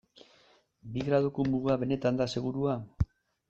[0.95, 2.79] Bi graduko muga benetan da segurua?